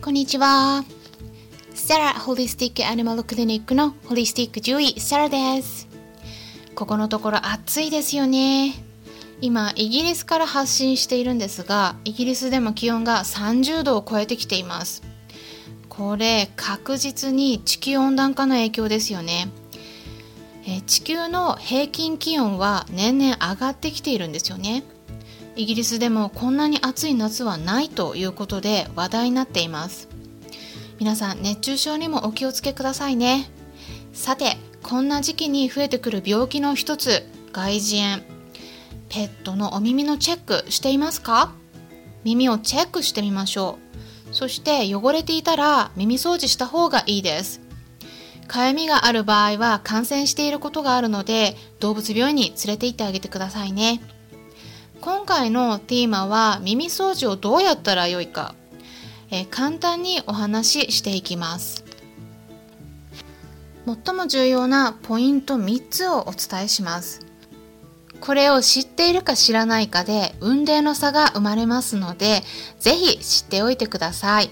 [0.00, 0.84] こんにちは。
[1.74, 5.88] サラホリスティックアニマルクリニックのホリスティック獣医サラです。
[6.76, 8.74] ここのところ暑いですよね。
[9.40, 15.02] 今、イギリスから発信しているんですが、イギリスでも気温が30度を超えてきています。
[15.88, 19.48] これ、確実に地球温暖化の影響ですよね。
[20.64, 24.84] え地球の平均気温は年々上がってきているんですよね。
[25.58, 30.08] イギリスでもこんなに暑い夏はないということで話題になっています。
[31.00, 33.50] 皆さん熱中症にもお気をつけくださいね。
[34.12, 38.22] さてこんな時期に増えてくる病気の一つ外耳炎。
[39.08, 41.52] ペットのお耳のチェックしていますか？
[42.22, 43.80] 耳をチェックしてみましょ
[44.30, 44.34] う。
[44.34, 47.60] そして汚れていたら耳掃除した方がいいです。
[48.46, 54.00] かゆみがある場合は感染していることがあるので動物病院に連れて行ってあげてくださいね。
[55.00, 58.54] 今回のテーマは耳掃除をどうやったらよいか、
[59.30, 61.84] えー、簡単にお話ししていきます。
[63.86, 67.26] 最も重要なポイント3つをお伝えします。
[68.20, 72.42] これを知っているか知らないかで運命の差が生まれますので
[72.80, 74.50] ぜひ知っておいてください。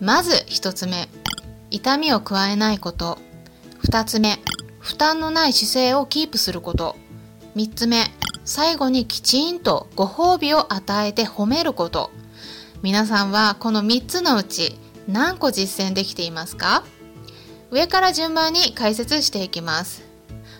[0.00, 1.08] まず1つ目。
[1.70, 3.18] 痛みを加えないこと。
[3.84, 4.38] 2つ目。
[4.78, 6.96] 負担のない姿勢をキープすること。
[7.56, 8.10] 3つ目。
[8.52, 12.10] 最後にきちんとご褒美を与えて褒めること。
[12.82, 16.82] 皆さんはこの3つのうち何個実践できていますか？
[17.70, 20.02] 上から順番に解説していきます。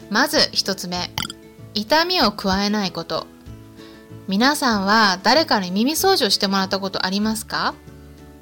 [0.09, 1.11] まず1つ目
[1.75, 3.27] 痛みを加えないこと。
[4.29, 7.75] 皆さんは誰かに耳掃除をしてもらったことありますか？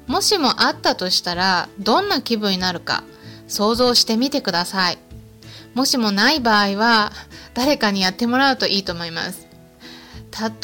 [0.05, 3.03] もしもあったとしたらどんな気分になるか
[3.47, 4.99] 想像してみてください。
[5.73, 7.11] もしもない場合は
[7.59, 9.45] 誰かにやってもらうといいと思います。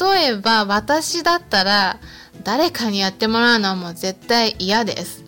[0.00, 1.98] 例えば私だったら
[2.42, 5.22] 誰かにやってもらうのはもう絶対嫌です。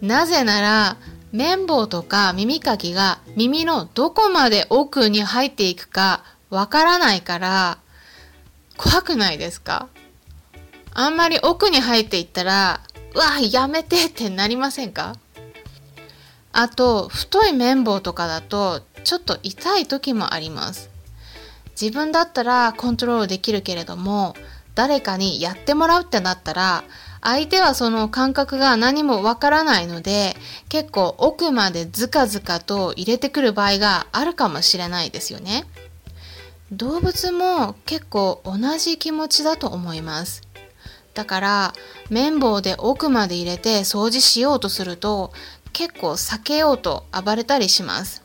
[0.00, 0.96] なぜなら
[1.32, 7.78] 綿棒とか耳かきが耳のどこまで奥に入っていくかわからないから
[8.78, 9.88] 怖くないですか？
[10.94, 12.80] あんまり奥に入っていったら
[13.14, 15.14] うわやめてってなりませんか？
[16.58, 20.88] あと太い綿棒とかだとちょっと痛い時もあります。
[21.80, 24.34] 自分だったらコントロールできるけれども、
[24.74, 26.84] 誰かにやってもらうってなったら、
[27.20, 30.34] 相手はその感覚が何もわからないので、
[30.70, 35.66] 結構奥までズカズカと入れてくる場合があるかもしれないですよね。
[36.72, 40.40] 動物も結構同じ気持ちだと思います。
[41.16, 41.72] だから
[42.10, 45.32] 綿棒で奥まで入れて掃除しようとすると
[45.76, 48.22] 結構避けようと暴れたりします。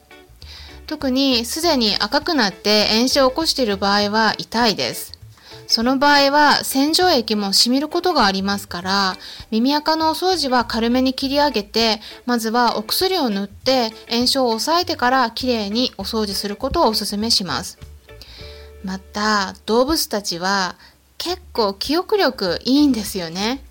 [0.88, 5.20] 特にすでに赤くなって炎症を起こしている場合は痛いです。
[5.68, 9.18] その場合は洗浄液も染みることがありますから、
[9.52, 17.78] 耳垢のお掃除は軽めに切り上げて、まずはお薬を塗って炎症を抑えてからきれいにお掃除することをお勧めします。
[18.86, 20.78] また、動物たちは
[21.18, 23.62] 結構記憶力いいんですよね。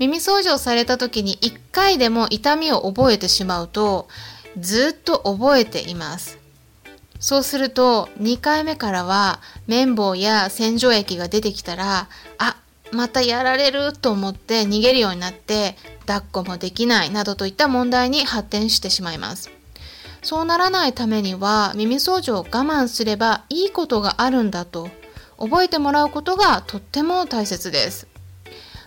[0.00, 4.08] 耳掃除をされた時に1回でも痛みを覚えてしまうと、
[4.58, 6.40] ずっと覚えています。
[7.20, 12.56] そうすると2回目からは綿棒や洗浄液が出てきたらあ
[12.92, 19.50] またやられると思って逃げるようになって抱っこもできないなどといった問題に発展してしまいます
[20.22, 24.88] そうならないためには耳掃除を我慢すればいいことがあるんだと
[25.38, 28.09] 覚えてもらうことがとっても大切です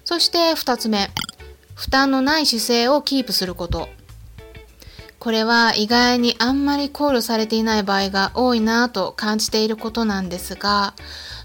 [0.04, 1.10] そして2つ目
[1.76, 3.90] 負担のない姿勢をキープすること
[5.24, 10.96] これは意外にあんまり考慮されていない場合が多いなぁと感じていることなんですが、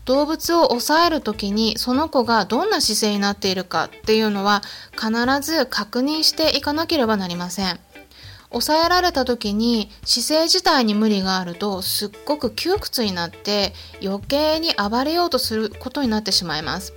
[0.04, 7.78] 動物を抑える時にその子がどんな姿勢になっているかっていうのは必ず確認していかなければなりません。
[8.50, 16.94] 抑えられた時に姿勢自体に無理があるとすっごく窮屈になって余計に暴れようとすることになってしまいます。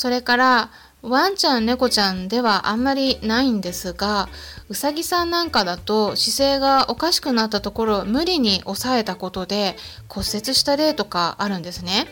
[0.00, 0.70] それから
[1.02, 4.30] ワンちゃん、猫ちゃんではあんまりないんですが、
[4.70, 9.76] うさぎさんなんかだと姿勢がおかしくなったところを無理に抑えたことで
[10.08, 12.06] 骨折した例とかあるんですね。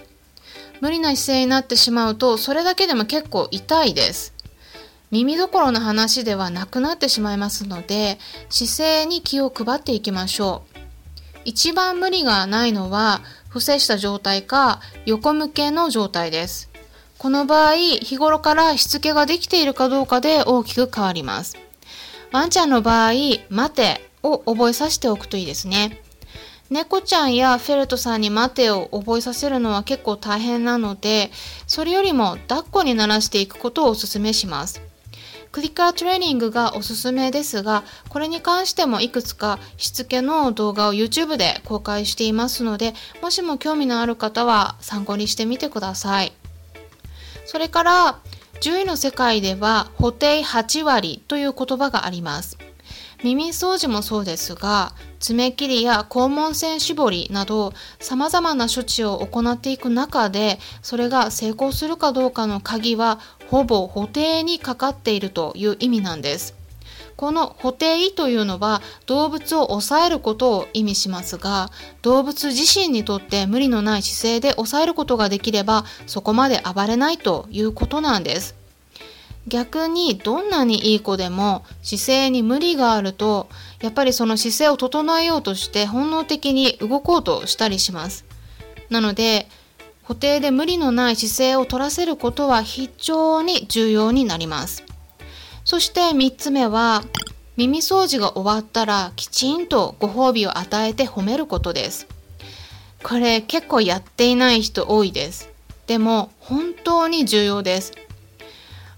[0.82, 4.34] 無理な姿勢になってしまうとそれだけでも結構痛いです。
[5.10, 8.18] 耳どころの話ではなくなってしまいますので
[8.50, 10.78] 姿勢に気を配っていきましょう。
[11.46, 16.68] 一番無理がないのは伏せした状態か横向けの状態です。
[17.18, 21.56] この場合、日頃からしつけができているかどうかで大きく変わります。
[22.30, 23.12] ワンちゃんの場合、
[23.50, 26.00] 待てを覚えさせておくといいですね。
[26.70, 31.32] 猫ちゃんやフェルトさんに待てを覚えさせるのは結構大変なので、
[31.66, 34.80] それよりも抱っこにならしていくことをお勧めします。
[35.50, 46.32] クリッカートレーニングがおすすめですが、これに関してもいくつかしつけの動画を YouTube で公開していますので、もしも興味のある方は参考にしてみてください。
[47.48, 48.18] それから、
[48.60, 52.58] 獣医の世界では、補定8割という言葉があります。
[53.24, 63.18] 耳掃除もそうですが爪切りや肛門腺絞りなど様々な処置を行っていく中でそれが成功するかどうかの鍵は
[63.48, 66.54] ほぼ補定にかかっているという意味なんです
[67.18, 78.54] この補定というのは動物を抑えることを意味しますが動物自身にとって無理のない姿勢で抑えることができればそこまで暴れないということなんです。
[79.48, 83.48] 逆にどんなにいい子でも姿勢に無理があると
[83.80, 88.26] やっぱりその姿勢を整えようとして本能的に動こうとしたりします。
[88.90, 89.48] なので
[90.06, 94.87] 固定で無理のない姿勢を取らせることは非常に重要になります。
[95.68, 97.04] そして3つ目は
[97.58, 102.06] 耳掃除が終わったらきちんとご褒美を与えて褒めることです。
[103.02, 105.50] これ結構やっていない人多いです。
[105.86, 107.92] でも本当に重要です。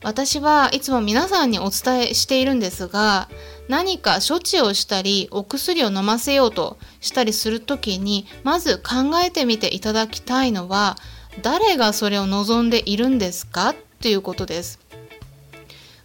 [0.05, 3.28] 私はいつも皆さんにお伝えしているんですが
[3.69, 10.96] 何か処置をしたりお薬を飲ませようとしたりする時にまず考えてみていただきたいのは
[11.43, 13.70] 誰がそれを望んでいるんですか？
[13.70, 14.78] っていうことです。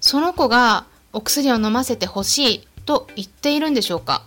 [0.08, 4.24] その子がお薬を飲ませてほしいと言っているんでしょうか？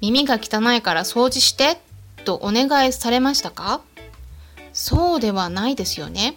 [0.00, 1.76] 耳が汚いから掃除して
[2.24, 3.82] とお願いされましたか？
[4.72, 6.34] そうではないですよね。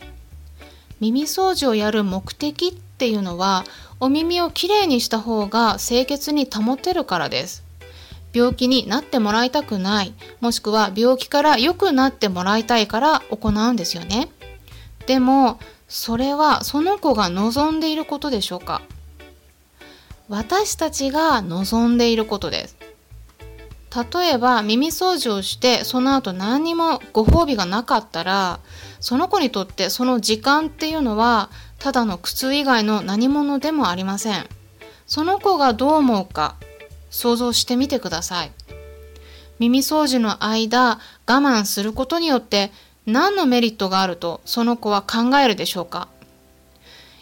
[1.00, 3.64] 耳掃除をやる目的っていうのは
[4.02, 7.64] お耳をきれいにした方が清潔に保てるからです。
[8.34, 14.28] 病気になってもらいたくないもしくは病気から良くなってもらいたいから行うんですよね。
[15.08, 18.82] でもそれはその子が望んでいることでしょうか？
[20.30, 22.78] 私たちが望んでいることです。
[24.14, 28.60] 例えば耳掃除をしてその後何にもご褒美がなかったら
[29.00, 31.50] その子にとってその時間っていうのは
[31.80, 34.46] ただの苦痛以外の何者でもありません。
[35.08, 36.56] その子がどう思うか
[37.10, 38.52] 想像してみてください。
[39.58, 42.72] 耳掃除の間我慢することによって
[43.06, 46.08] 何のメリットがあるとその子は考えるでしょうか？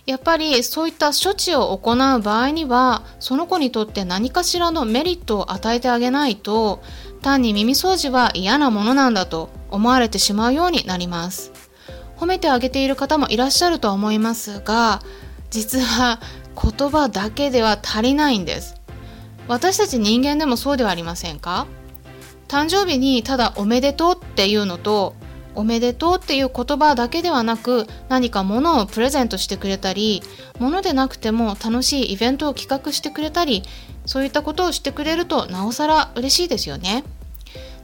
[0.06, 6.82] やっぱりそういった処置を行う場合にはその子にとって何かしらのメリットを与えてあげないと
[7.22, 11.52] 単に耳掃除は嫌なものなんだと思われてしまうようになります。
[12.16, 15.02] 褒めてあげている方もいらっしゃるとは思いますが
[15.52, 16.20] 実は
[16.56, 18.76] 言葉だけでは足りないんです。
[19.48, 21.68] 私たち人間でもそうではありませんか？
[22.48, 25.16] 誕生日にただおめでとうっていうのと
[25.58, 30.22] おめでとうっていう言葉だけではなく何か物をプレゼントしてくれたり
[30.60, 33.64] 物でなくても楽しいイベントを企画してくれたり
[34.06, 37.04] そういったことをしてくれるとなおさら嬉しいですよね。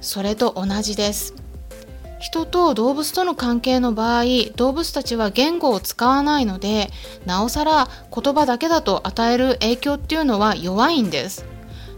[0.01, 1.33] それと同じです。
[2.19, 4.23] 人と動物との関係の場合
[4.55, 6.89] 動物たちは言語を使わないので
[7.25, 11.45] なおさら言葉だけだと与える影響っていうのは弱いんです。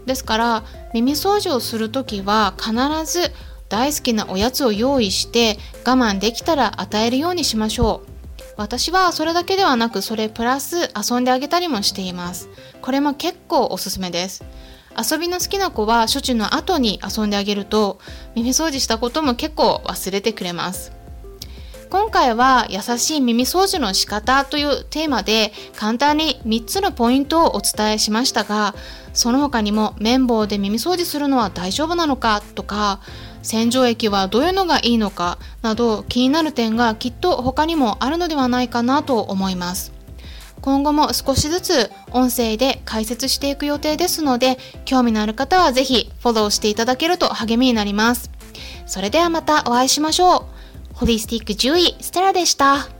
[0.06, 0.64] ですから
[0.94, 2.72] 耳掃除をする時は必
[3.04, 3.30] ず
[3.68, 8.16] 大好きなおやつを用意して我慢できたら与えるようにしましょう。
[8.56, 12.48] 私はそれだけではなくそれプラス遊んであげたりもしています。
[12.80, 14.44] これも結構おすすめです。
[14.98, 17.98] 遊びの好きな子は処置の後に遊んであげると
[18.34, 20.95] 耳掃除したことも結構忘れてくれます。
[21.96, 28.74] 今回は優しい耳掃除の仕方というテーマで簡単に3つのポイントをお伝えしましたが
[29.14, 33.00] その他にも綿棒で耳掃除するのは大丈夫なのかとか
[33.42, 39.94] 洗浄液はどういうのがいいのかなど気になる点がきっと他にもあるのではないかなと思います
[40.60, 48.32] 今後も少しずつ音声で解説していく予定ですので、興味のある方はぜひフォローしていただけると励みになります。
[48.84, 50.55] それではまたお会いしましょう。
[50.96, 52.95] ホリスティック獣医、ステラでした。